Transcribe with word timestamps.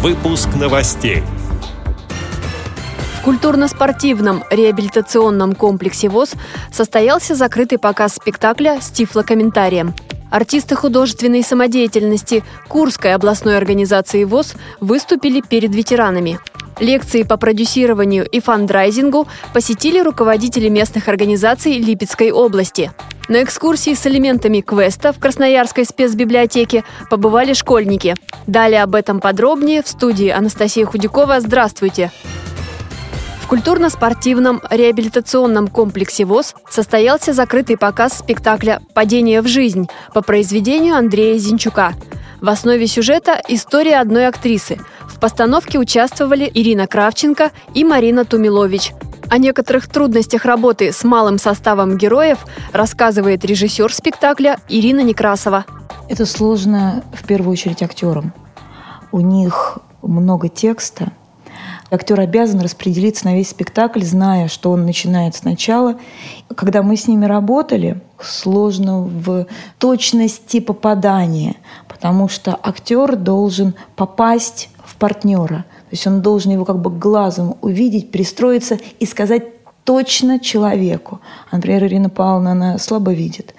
Выпуск 0.00 0.50
новостей. 0.54 1.24
В 3.18 3.24
культурно-спортивном 3.24 4.44
реабилитационном 4.48 5.56
комплексе 5.56 6.08
ВОЗ 6.08 6.34
состоялся 6.72 7.34
закрытый 7.34 7.78
показ 7.78 8.14
спектакля 8.14 8.78
с 8.80 8.90
тифлокомментарием. 8.90 9.96
Артисты 10.30 10.76
художественной 10.76 11.42
самодеятельности 11.42 12.44
Курской 12.68 13.12
областной 13.12 13.56
организации 13.56 14.22
ВОЗ 14.22 14.54
выступили 14.78 15.40
перед 15.40 15.74
ветеранами. 15.74 16.38
Лекции 16.80 17.24
по 17.24 17.36
продюсированию 17.36 18.24
и 18.24 18.40
фандрайзингу 18.40 19.26
посетили 19.52 20.00
руководители 20.00 20.68
местных 20.68 21.08
организаций 21.08 21.78
Липецкой 21.78 22.30
области. 22.30 22.92
На 23.28 23.42
экскурсии 23.42 23.94
с 23.94 24.06
элементами 24.06 24.60
квеста 24.60 25.12
в 25.12 25.18
Красноярской 25.18 25.84
спецбиблиотеке 25.84 26.84
побывали 27.10 27.52
школьники. 27.52 28.14
Далее 28.46 28.82
об 28.82 28.94
этом 28.94 29.20
подробнее 29.20 29.82
в 29.82 29.88
студии 29.88 30.28
Анастасия 30.28 30.86
Худякова. 30.86 31.40
Здравствуйте! 31.40 32.12
В 33.42 33.48
культурно-спортивном 33.48 34.60
реабилитационном 34.70 35.68
комплексе 35.68 36.24
ВОЗ 36.26 36.54
состоялся 36.70 37.32
закрытый 37.32 37.76
показ 37.76 38.18
спектакля 38.18 38.80
«Падение 38.94 39.40
в 39.40 39.48
жизнь» 39.48 39.88
по 40.14 40.22
произведению 40.22 40.96
Андрея 40.96 41.38
Зинчука. 41.38 41.94
В 42.40 42.48
основе 42.48 42.86
сюжета– 42.86 43.40
история 43.48 43.96
одной 43.96 44.28
актрисы– 44.28 44.78
в 45.18 45.20
постановке 45.20 45.80
участвовали 45.80 46.48
Ирина 46.54 46.86
Кравченко 46.86 47.50
и 47.74 47.82
Марина 47.82 48.24
Тумилович. 48.24 48.92
О 49.28 49.38
некоторых 49.38 49.88
трудностях 49.88 50.44
работы 50.44 50.92
с 50.92 51.02
малым 51.02 51.38
составом 51.38 51.98
героев 51.98 52.46
рассказывает 52.72 53.44
режиссер 53.44 53.92
спектакля 53.92 54.60
Ирина 54.68 55.00
Некрасова. 55.00 55.64
Это 56.08 56.24
сложно 56.24 57.02
в 57.12 57.26
первую 57.26 57.50
очередь 57.50 57.82
актерам. 57.82 58.32
У 59.10 59.18
них 59.18 59.80
много 60.02 60.48
текста. 60.48 61.10
Актер 61.90 62.20
обязан 62.20 62.60
распределиться 62.60 63.24
на 63.24 63.34
весь 63.34 63.50
спектакль, 63.50 64.02
зная, 64.02 64.46
что 64.46 64.70
он 64.70 64.86
начинает 64.86 65.34
сначала. 65.34 65.96
Когда 66.54 66.84
мы 66.84 66.96
с 66.96 67.08
ними 67.08 67.24
работали, 67.24 68.00
сложно 68.22 69.00
в 69.00 69.48
точности 69.78 70.60
попадания, 70.60 71.56
потому 71.88 72.28
что 72.28 72.56
актер 72.62 73.16
должен 73.16 73.74
попасть 73.96 74.68
партнера. 74.96 75.64
То 75.64 75.92
есть 75.92 76.06
он 76.06 76.22
должен 76.22 76.52
его 76.52 76.64
как 76.64 76.80
бы 76.80 76.90
глазом 76.90 77.56
увидеть, 77.60 78.10
пристроиться 78.10 78.78
и 78.98 79.06
сказать 79.06 79.44
точно 79.84 80.38
человеку. 80.38 81.20
Например, 81.50 81.84
Ирина 81.84 82.10
Павловна, 82.10 82.52
она 82.52 82.78
слабо 82.78 83.12
видит. 83.12 83.54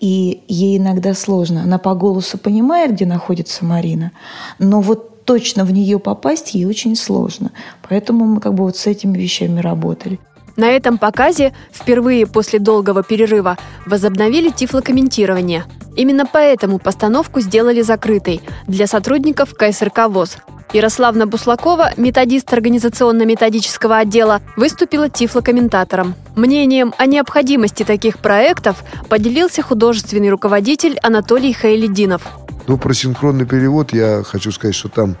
И 0.00 0.42
ей 0.48 0.78
иногда 0.78 1.14
сложно. 1.14 1.62
Она 1.62 1.78
по 1.78 1.94
голосу 1.94 2.38
понимает, 2.38 2.92
где 2.92 3.06
находится 3.06 3.64
Марина, 3.64 4.12
но 4.58 4.80
вот 4.80 5.24
точно 5.24 5.64
в 5.64 5.72
нее 5.72 5.98
попасть 5.98 6.54
ей 6.54 6.64
очень 6.64 6.96
сложно. 6.96 7.50
Поэтому 7.88 8.24
мы 8.24 8.40
как 8.40 8.54
бы 8.54 8.64
вот 8.64 8.76
с 8.76 8.86
этими 8.86 9.18
вещами 9.18 9.60
работали. 9.60 10.18
На 10.56 10.70
этом 10.70 10.96
показе 10.96 11.52
впервые 11.70 12.26
после 12.26 12.58
долгого 12.58 13.02
перерыва 13.02 13.58
возобновили 13.84 14.48
тифлокомментирование. 14.50 15.64
Именно 15.96 16.24
поэтому 16.24 16.78
постановку 16.78 17.40
сделали 17.40 17.82
закрытой 17.82 18.40
для 18.66 18.86
сотрудников 18.86 19.54
КСРК 19.54 20.08
ВОЗ. 20.08 20.38
Ярославна 20.72 21.26
Буслакова, 21.26 21.92
методист 21.96 22.52
организационно-методического 22.52 23.98
отдела, 23.98 24.40
выступила 24.56 25.08
тифлокомментатором. 25.08 26.14
Мнением 26.34 26.92
о 26.98 27.06
необходимости 27.06 27.82
таких 27.82 28.18
проектов 28.18 28.82
поделился 29.08 29.62
художественный 29.62 30.30
руководитель 30.30 30.98
Анатолий 31.02 31.52
Хайлединов. 31.52 32.45
Ну, 32.66 32.78
про 32.78 32.92
синхронный 32.94 33.46
перевод 33.46 33.92
я 33.92 34.24
хочу 34.24 34.50
сказать, 34.50 34.74
что 34.74 34.88
там 34.88 35.16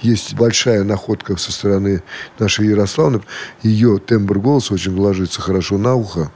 есть 0.00 0.34
большая 0.34 0.84
находка 0.84 1.36
со 1.36 1.50
стороны 1.50 2.02
нашей 2.38 2.68
Ярославны. 2.68 3.20
Ее 3.62 3.98
тембр 3.98 4.38
голоса 4.38 4.74
очень 4.74 4.96
ложится 4.96 5.40
хорошо 5.40 5.76
на 5.76 5.94
ухо 5.94 6.30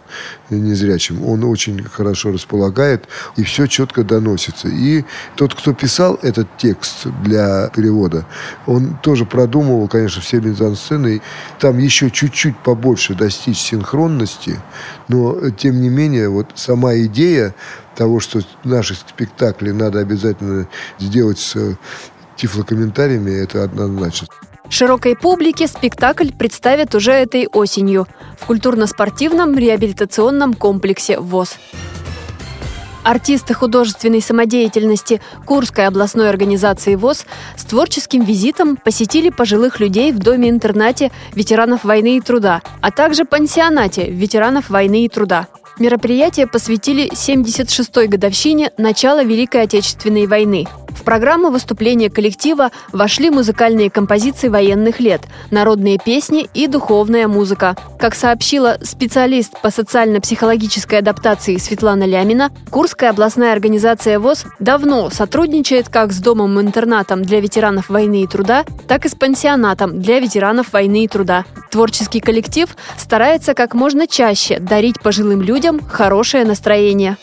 незрячим. 0.50 1.24
Он 1.24 1.44
очень 1.44 1.84
хорошо 1.84 2.32
располагает, 2.32 3.04
и 3.36 3.44
все 3.44 3.66
четко 3.66 4.02
доносится. 4.02 4.68
И 4.68 5.04
тот, 5.36 5.54
кто 5.54 5.72
писал 5.74 6.18
этот 6.22 6.48
текст 6.56 7.06
для 7.22 7.68
перевода, 7.68 8.26
он 8.66 8.98
тоже 9.00 9.26
продумывал, 9.26 9.86
конечно, 9.86 10.22
все 10.22 10.40
мизансцены. 10.40 11.22
Там 11.60 11.78
еще 11.78 12.10
чуть-чуть 12.10 12.58
побольше 12.58 13.14
достичь 13.14 13.58
синхронности, 13.58 14.60
но, 15.06 15.50
тем 15.50 15.80
не 15.80 15.88
менее, 15.88 16.28
вот 16.28 16.48
сама 16.56 16.96
идея 16.96 17.54
того, 17.98 18.20
что 18.20 18.40
наши 18.62 18.94
спектакли 18.94 19.72
надо 19.72 19.98
обязательно 19.98 20.68
сделать 21.00 21.40
с 21.40 21.76
тифлокомментариями, 22.36 23.32
это 23.32 23.64
однозначно. 23.64 24.28
Широкой 24.70 25.16
публике 25.16 25.66
спектакль 25.66 26.30
представят 26.30 26.94
уже 26.94 27.10
этой 27.10 27.48
осенью 27.48 28.06
в 28.38 28.46
культурно-спортивном 28.46 29.58
реабилитационном 29.58 30.54
комплексе 30.54 31.18
ВОЗ. 31.18 31.56
Артисты 33.02 33.54
художественной 33.54 34.20
самодеятельности 34.20 35.20
Курской 35.44 35.86
областной 35.86 36.28
организации 36.28 36.94
ВОЗ 36.94 37.24
с 37.56 37.64
творческим 37.64 38.22
визитом 38.22 38.76
посетили 38.76 39.30
пожилых 39.30 39.80
людей 39.80 40.12
в 40.12 40.18
доме-интернате 40.18 41.10
ветеранов 41.34 41.84
войны 41.84 42.18
и 42.18 42.20
труда, 42.20 42.62
а 42.80 42.92
также 42.92 43.24
пансионате 43.24 44.08
ветеранов 44.10 44.68
войны 44.68 45.04
и 45.04 45.08
труда. 45.08 45.48
Мероприятие 45.78 46.48
посвятили 46.48 47.08
76-й 47.12 48.08
годовщине 48.08 48.72
начала 48.78 49.22
Великой 49.22 49.62
Отечественной 49.62 50.26
войны. 50.26 50.66
В 50.98 51.04
программу 51.04 51.50
выступления 51.50 52.10
коллектива 52.10 52.70
вошли 52.92 53.30
музыкальные 53.30 53.88
композиции 53.88 54.48
военных 54.48 54.98
лет, 54.98 55.22
народные 55.52 55.96
песни 56.04 56.48
и 56.54 56.66
духовная 56.66 57.28
музыка. 57.28 57.76
Как 58.00 58.16
сообщила 58.16 58.78
специалист 58.82 59.52
по 59.62 59.70
социально-психологической 59.70 60.98
адаптации 60.98 61.56
Светлана 61.56 62.02
Лямина, 62.02 62.50
Курская 62.70 63.10
областная 63.10 63.52
организация 63.52 64.18
ВОЗ 64.18 64.44
давно 64.58 65.08
сотрудничает 65.10 65.88
как 65.88 66.12
с 66.12 66.18
домом-интернатом 66.18 67.22
для 67.22 67.40
ветеранов 67.40 67.88
войны 67.88 68.24
и 68.24 68.26
труда, 68.26 68.64
так 68.88 69.06
и 69.06 69.08
с 69.08 69.14
пансионатом 69.14 70.00
для 70.00 70.18
ветеранов 70.18 70.72
войны 70.72 71.04
и 71.04 71.08
труда. 71.08 71.44
Творческий 71.70 72.20
коллектив 72.20 72.68
старается 72.96 73.54
как 73.54 73.72
можно 73.74 74.08
чаще 74.08 74.58
дарить 74.58 75.00
пожилым 75.00 75.42
людям 75.42 75.80
хорошее 75.80 76.44
настроение. 76.44 77.16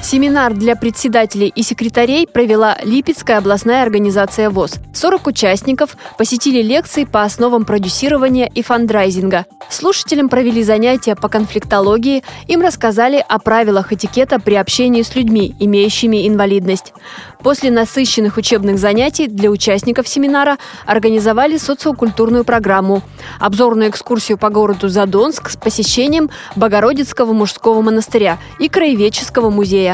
Семинар 0.00 0.54
для 0.54 0.76
председателей 0.76 1.48
и 1.48 1.62
секретарей 1.62 2.26
провела 2.26 2.78
Липецкая 2.82 3.38
областная 3.38 3.82
организация 3.82 4.48
ВОЗ. 4.48 4.78
40 4.94 5.26
участников 5.26 5.96
посетили 6.16 6.62
лекции 6.62 7.04
по 7.04 7.22
основам 7.22 7.64
продюсирования 7.64 8.46
и 8.46 8.62
фандрайзинга. 8.62 9.46
Слушателям 9.70 10.28
провели 10.28 10.62
занятия 10.62 11.14
по 11.14 11.28
конфликтологии, 11.28 12.24
им 12.46 12.62
рассказали 12.62 13.22
о 13.28 13.38
правилах 13.38 13.92
этикета 13.92 14.38
при 14.38 14.54
общении 14.54 15.02
с 15.02 15.14
людьми, 15.14 15.54
имеющими 15.60 16.26
инвалидность. 16.26 16.94
После 17.42 17.70
насыщенных 17.70 18.36
учебных 18.36 18.78
занятий 18.78 19.26
для 19.26 19.50
участников 19.50 20.08
семинара 20.08 20.58
организовали 20.86 21.56
социокультурную 21.56 22.44
программу, 22.44 23.02
обзорную 23.38 23.90
экскурсию 23.90 24.38
по 24.38 24.48
городу 24.48 24.88
Задонск 24.88 25.50
с 25.50 25.56
посещением 25.56 26.30
Богородицкого 26.56 27.32
мужского 27.32 27.80
монастыря 27.80 28.38
и 28.58 28.68
Краеведческого 28.68 29.50
музея. 29.50 29.87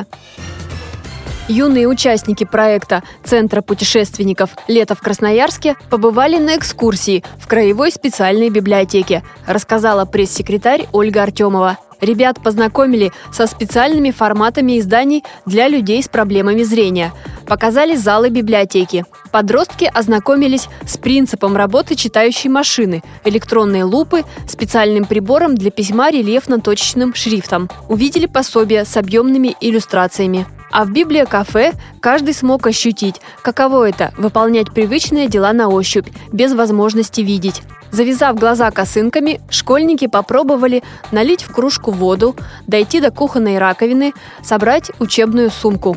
Юные 1.47 1.87
участники 1.87 2.44
проекта 2.44 3.03
Центра 3.22 3.60
путешественников 3.60 4.50
«Лето 4.66 4.94
в 4.94 5.00
Красноярске» 5.00 5.77
побывали 5.91 6.38
на 6.38 6.56
экскурсии 6.56 7.22
в 7.38 7.47
Краевой 7.47 7.93
специальной 7.93 8.49
библиотеке, 8.49 9.22
рассказала 9.47 10.06
пресс-секретарь 10.06 10.88
Ольга 10.93 11.22
Артемова. 11.22 11.77
Ребят 12.00 12.43
познакомили 12.43 13.12
со 13.31 13.47
специальными 13.47 14.10
форматами 14.10 14.78
изданий 14.78 15.22
для 15.44 15.69
людей 15.69 16.03
с 16.03 16.09
проблемами 16.09 16.62
зрения. 16.62 17.12
Показали 17.47 17.94
залы 17.94 18.31
библиотеки. 18.31 19.05
Подростки 19.31 19.91
ознакомились 19.93 20.69
с 20.87 20.96
принципом 20.96 21.56
работы 21.56 21.94
читающей 21.94 22.49
машины, 22.49 23.02
электронной 23.25 23.82
лупы, 23.82 24.25
специальным 24.49 25.05
прибором 25.05 25.55
для 25.55 25.70
письма 25.70 26.11
рельефно-точечным 26.11 27.14
шрифтом. 27.14 27.69
Увидели 27.88 28.26
пособия 28.26 28.85
с 28.85 28.96
объемными 28.96 29.56
иллюстрациями. 29.61 30.46
А 30.70 30.85
в 30.85 30.91
библиокафе 30.91 31.73
каждый 32.00 32.35
смог 32.35 32.67
ощутить, 32.67 33.20
каково 33.43 33.91
это– 33.91 34.12
выполнять 34.19 34.73
привычные 34.73 35.29
дела 35.29 35.52
на 35.52 35.69
ощупь, 35.69 36.08
без 36.32 36.52
возможности 36.52 37.20
видеть. 37.20 37.62
Завязав 37.93 38.37
глаза 38.37 38.73
косынками, 38.73 39.41
школьники 39.49 40.08
попробовали 40.08 40.82
налить 41.12 41.44
в 41.44 41.52
кружку 41.52 41.93
воду, 41.93 42.35
дойти 42.67 42.99
до 42.99 43.12
кухонной 43.12 43.58
раковины, 43.58 44.14
собрать 44.43 44.91
учебную 44.99 45.50
сумку. 45.50 45.96